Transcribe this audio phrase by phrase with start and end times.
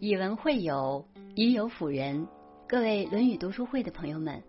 [0.00, 2.24] 以文会友，以友辅仁。
[2.68, 4.40] 各位《论语》读书会的朋友们，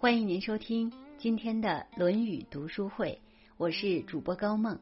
[0.00, 3.20] 欢迎您收听今天的《论语》读书会。
[3.56, 4.76] 我是主播高梦，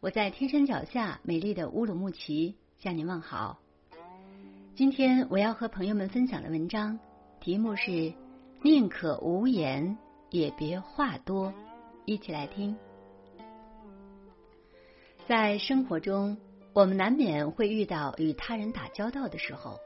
[0.00, 3.58] 我在天山脚下美丽的乌鲁木齐向您问好。
[4.74, 6.98] 今天我要和朋友们分享的文章
[7.40, 8.12] 题目是
[8.60, 9.96] “宁可无言，
[10.28, 11.50] 也别话多”。
[12.04, 12.76] 一起来听。
[15.26, 16.36] 在生活中。
[16.74, 19.78] 我们难免会遇到与他人打交道的时候，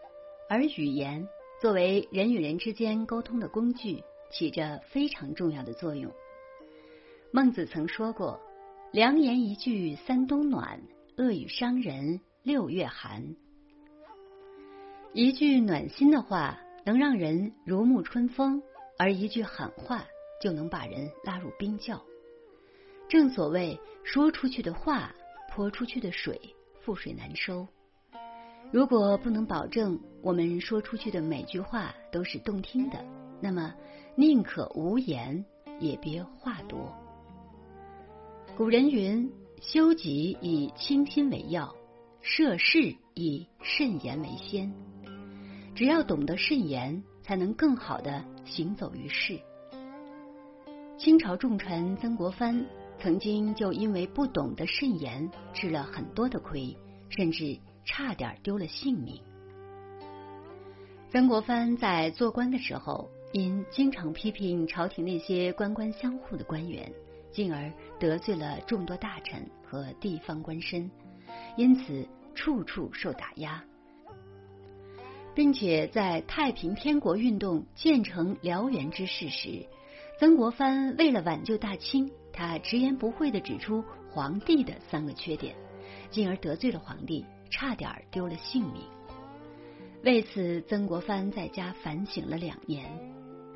[0.48, 1.28] 而语言
[1.60, 6.10] 作为人与人之间沟通的工具，起着非常重要的作用。
[7.30, 8.40] 孟子曾说过
[8.90, 10.80] ：“良言一句三冬暖，
[11.18, 13.36] 恶语伤人六月寒。”
[15.12, 18.62] 一句暖心的话能让人如沐春风，
[18.98, 20.06] 而一句狠话
[20.40, 22.02] 就能把人拉入冰窖。
[23.10, 25.14] 正所谓，说出去的话，
[25.50, 26.40] 泼出去的水。
[26.88, 27.68] 覆水难收。
[28.72, 33.04] 如果不能保证我们说出去的每句话都是动听的，
[33.42, 33.74] 那么
[34.16, 35.44] 宁可无言，
[35.78, 36.90] 也别话多。
[38.56, 39.30] 古人云
[39.60, 41.76] ：“修己以清心为要，
[42.22, 44.72] 涉世以慎言为先。”
[45.76, 49.38] 只要懂得慎言，才能更好的行走于世。
[50.96, 52.64] 清朝重臣曾国藩。
[53.00, 56.76] 曾经就因为不懂得慎言，吃了很多的亏，
[57.08, 59.20] 甚至差点丢了性命。
[61.10, 66.92] 曾国藩在做官的时候，因经常批评朝廷那些官官相护的官员，
[67.30, 70.90] 进而得罪了众多大臣和地方官绅，
[71.56, 73.64] 因此处处受打压，
[75.34, 79.66] 并且在太平天国运动建成燎原之势时，
[80.18, 82.10] 曾国藩为了挽救大清。
[82.38, 85.56] 他直言不讳的指出皇帝的三个缺点，
[86.08, 88.84] 进而得罪了皇帝，差点丢了性命。
[90.04, 92.88] 为此，曾国藩在家反省了两年，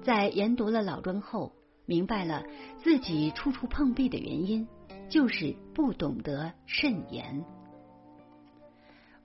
[0.02, 1.52] 在研读了老庄后，
[1.86, 2.42] 明白了
[2.82, 4.66] 自己处处碰壁的原因，
[5.08, 7.44] 就是不懂得慎言。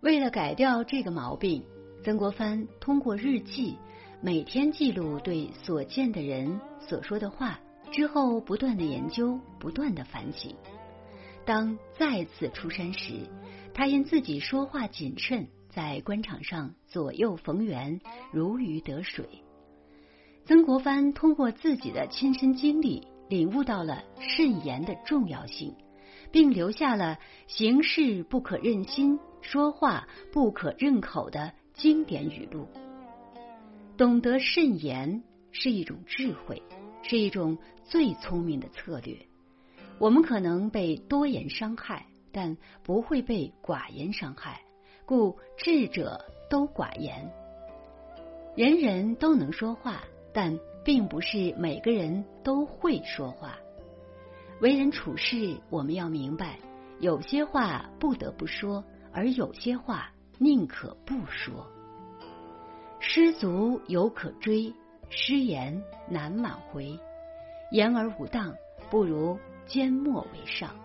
[0.02, 1.66] 为了改掉这个毛病，
[2.04, 3.76] 曾国藩通过日记
[4.22, 7.60] 每天记录对所见的人所说的话。
[7.92, 10.56] 之后，不断的研究，不断的反省。
[11.46, 13.28] 当再次出山时，
[13.74, 19.26] 他因自己说话谨慎，在官场上左右逢源，如鱼得水。
[20.46, 25.74] 曾国藩通过自己的亲身经历，领悟到了慎言的重要性，
[26.32, 32.68] 并留下了“行事不可任心，说话不可任口”的经典语录。
[33.98, 36.62] 懂得慎言是一种智慧。
[37.08, 39.18] 是一种最聪明的策略。
[39.98, 44.62] 我们可能被多言伤害，但不会被寡言伤害。
[45.06, 47.32] 故智者都寡言。
[48.58, 50.04] 人人都能说话，
[50.34, 53.58] 但并不是每个人都会说话。
[54.60, 56.60] 为人处事，我们要明白，
[57.00, 61.66] 有些话不得不说，而有些话宁可不说。
[63.00, 64.74] 失足犹可追。
[65.10, 67.00] 失言难挽回，
[67.72, 68.56] 言而无当，
[68.90, 70.76] 不如缄默为上。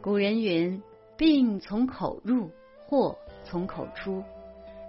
[0.00, 0.80] 古人云
[1.16, 2.50] ：“病从口入，
[2.86, 4.22] 祸从口出。”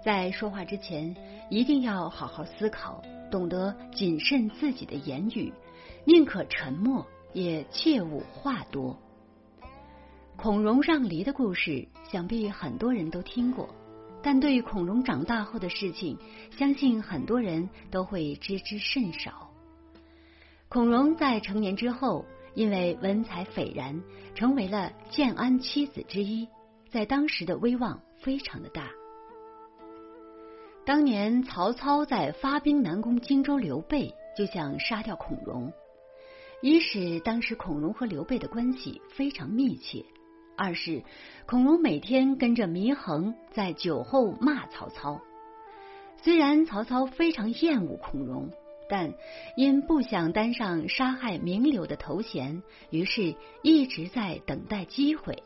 [0.00, 1.14] 在说话之前，
[1.50, 5.52] 一定要好好思考，懂得谨慎自己的言语，
[6.04, 8.96] 宁可沉默，也切勿话多。
[10.36, 13.68] 孔融让梨的故事，想必很多人都听过。
[14.22, 16.18] 但对孔融长大后的事情，
[16.56, 19.50] 相信很多人都会知之甚少。
[20.68, 24.02] 孔融在成年之后，因为文采斐然，
[24.34, 26.48] 成为了建安七子之一，
[26.90, 28.90] 在当时的威望非常的大。
[30.84, 35.72] 当年曹操在发兵南攻荆州，刘备就想杀掉孔融，
[36.60, 40.04] 一是当时孔融和刘备的关系非常密切。
[40.58, 41.04] 二是
[41.46, 45.20] 孔融每天跟着祢衡在酒后骂曹操。
[46.20, 48.50] 虽然曹操非常厌恶孔融，
[48.90, 49.14] 但
[49.56, 55.44] 因不想担上杀害名流的头衔，于是一直在等待机会。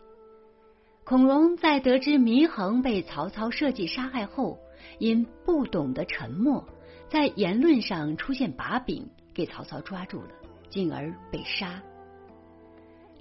[1.04, 4.58] 孔融在得知祢衡被曹操设计杀害后，
[4.98, 6.66] 因不懂得沉默，
[7.10, 10.28] 在言论上出现把柄，给曹操抓住了，
[10.70, 11.82] 进而被杀。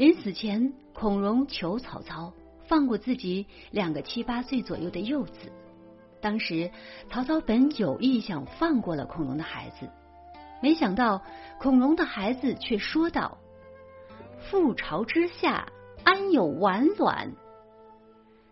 [0.02, 2.34] 临死前，孔融求曹操
[2.66, 5.52] 放过自己两个七八岁左右的幼子。
[6.20, 6.72] 当时，
[7.08, 9.88] 曹操本有意想放过了孔融的孩子，
[10.60, 11.22] 没想到
[11.60, 13.38] 孔融的孩子却说道
[14.50, 15.72] ：“覆巢之下，
[16.04, 17.34] 安有完卵？”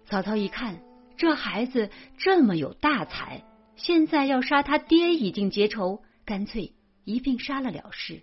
[0.05, 0.79] 曹操一看，
[1.17, 3.43] 这孩子这么有大才，
[3.75, 6.75] 现在要杀他爹已经结仇，干脆
[7.05, 8.21] 一并杀了了事。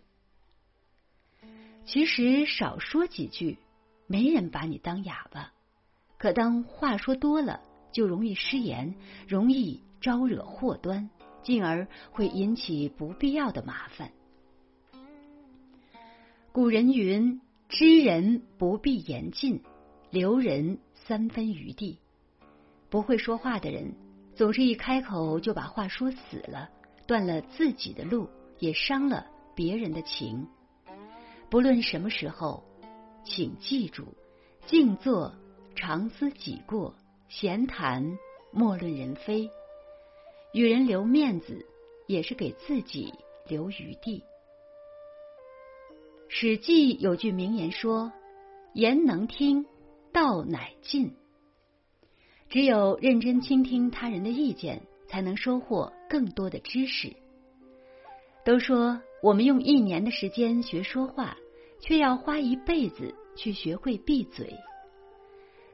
[1.86, 3.58] 其实少说几句，
[4.08, 5.52] 没人把你当哑巴；
[6.18, 7.60] 可当话说多了，
[7.92, 8.96] 就容易失言，
[9.28, 11.08] 容易招惹祸端，
[11.44, 14.10] 进而会引起不必要的麻烦。
[16.50, 19.62] 古人云：“知人不必言尽，
[20.10, 21.98] 留人三分余地。”
[22.90, 23.94] 不会说话的人，
[24.34, 26.68] 总是一开口就把话说死了，
[27.06, 28.28] 断了自己的路，
[28.58, 30.48] 也伤了别人的情。
[31.48, 32.64] 不论什么时候，
[33.25, 34.14] 请记住：
[34.66, 35.34] 静坐，
[35.75, 36.93] 常思己过；
[37.28, 38.19] 闲谈，
[38.50, 39.48] 莫论人非。
[40.52, 41.66] 与人留面子，
[42.06, 43.14] 也是给自己
[43.48, 44.20] 留余地。
[46.28, 48.12] 《史记》有句名言说
[48.75, 49.66] ：“言能听，
[50.12, 51.14] 道乃进。”
[52.50, 57.14] 只有认真倾听他人的意见，才能收获更多的知识。
[58.44, 61.36] 都说我们用一年的时间学说话，
[61.80, 64.54] 却要花一辈子去学会闭嘴。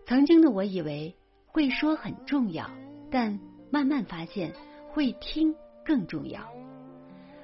[0.07, 1.15] 曾经的我以为
[1.47, 2.71] 会说很重要，
[3.11, 3.39] 但
[3.71, 4.53] 慢慢发现
[4.89, 5.55] 会听
[5.85, 6.41] 更重要。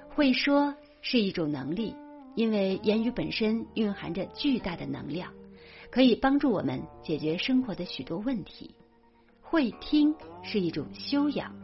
[0.08, 1.94] 会说是一种能力，
[2.34, 5.32] 因为言语本身蕴含着巨大的能量，
[5.90, 8.74] 可以帮助我们解决生活的许多问题。
[9.40, 11.54] 会听是一种修养，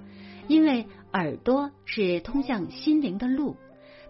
[0.48, 3.56] 因为耳朵是通向心灵的路，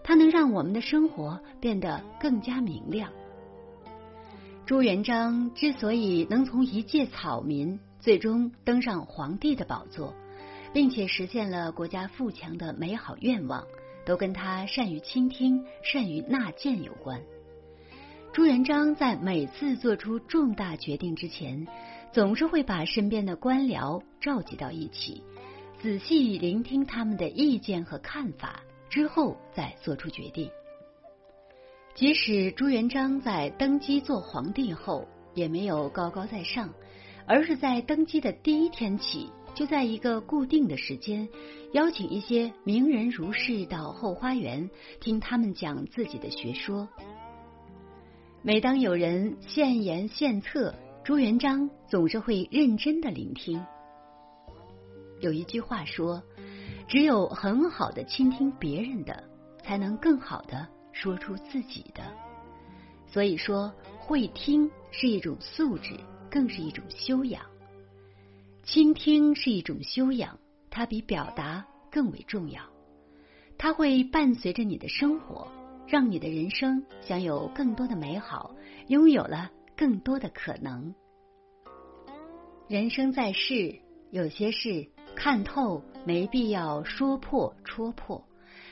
[0.05, 3.11] 它能让我们的生活变得更加明亮。
[4.65, 10.13] 朱元璋之所以能从一介草民最终登上皇帝的宝座，
[10.71, 13.65] 并且实现了国家富强的美好愿望，
[14.05, 17.19] 都跟他善于倾听、善于纳谏有关。
[18.31, 21.67] 朱元璋在每次做出重大决定之前。
[22.13, 25.21] 总是会把身边的官僚召集到一起，
[25.81, 30.49] 仔细聆听他们的意见和看法，之后再做出决定。
[31.93, 36.73] 即使朱元璋在登基做皇帝后，也没有高高在上，
[37.25, 41.29] 而是在登基的第一天起，就在一个固定的时间，
[41.71, 46.87] 邀请一些名人儒士到后花园听他们讲自己的学说。
[48.41, 53.65] 每当有人献言献策，朱元璋总是会认真的聆听。
[55.21, 56.21] 有一句话说
[56.87, 59.23] ：“只有很好的倾听别人的，
[59.63, 62.03] 才能更好的说出自己的。”
[63.07, 65.95] 所以说，会听是一种素质，
[66.29, 67.41] 更是一种修养。
[68.63, 70.37] 倾听是一种修养，
[70.69, 72.61] 它比表达更为重要。
[73.57, 75.47] 它会伴随着你的生活，
[75.87, 78.55] 让你的人生享有更多的美好，
[78.87, 79.51] 拥有了。
[79.77, 80.95] 更多的可能。
[82.69, 83.75] 人生在世，
[84.09, 88.23] 有些事看透没必要说破戳破，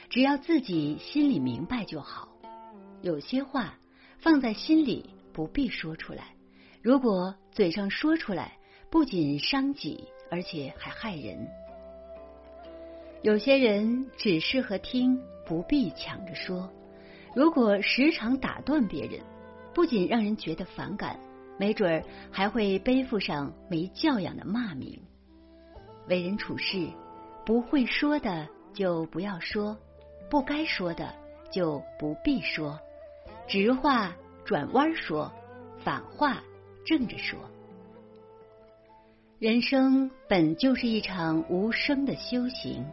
[0.10, 2.28] 只要自己心里明白就好。
[3.02, 3.74] 有些话
[4.20, 6.36] 放在心里不必说出来，
[6.82, 8.58] 如果嘴上说出来，
[8.92, 11.48] 不仅伤己，而且还害人。
[13.24, 16.70] 有些人只适合听，不必抢着说。
[17.36, 19.20] 如果时常打断别人。
[19.76, 21.20] 不仅让人觉得反感，
[21.58, 25.02] 没准儿还会背负上没教养的骂名。
[26.08, 26.88] 为人处事，
[27.46, 29.78] 不会说的就不要说，
[30.30, 31.14] 不该说的
[31.52, 32.80] 就不必说，
[33.48, 35.32] 直话转弯说，
[35.84, 36.44] 反话
[36.86, 37.40] 正着说。
[39.40, 42.86] 人生本就是一场无声的修行，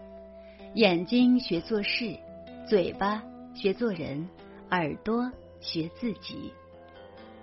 [0.75, 2.17] 眼睛学做事，
[2.69, 3.23] 嘴巴
[3.55, 4.29] 学做人，
[4.71, 6.53] 耳朵学自己。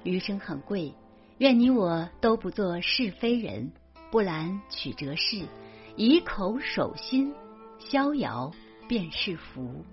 [0.03, 0.93] 余生很贵，
[1.37, 3.71] 愿你我都不做是非人，
[4.09, 5.45] 不揽曲折事，
[5.97, 7.33] 以口守心，
[7.77, 8.49] 逍遥
[8.87, 9.83] 便是福。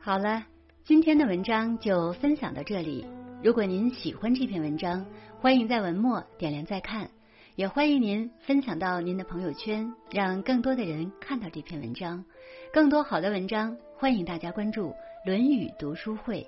[0.00, 0.44] 好了，
[0.82, 3.06] 今天的文章就分享到这里。
[3.42, 5.06] 如果您喜欢这篇文章，
[5.38, 7.08] 欢迎在文末点亮再看，
[7.54, 12.24] 也欢迎您分享到您的朋友圈，让更多的人看到这篇文章。
[12.72, 14.88] 更多好的文章，欢迎大家关注
[15.24, 16.40] 《论语读书会》。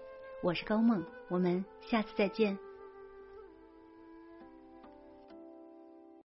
[0.43, 2.66] 我是高梦，我们下次再见。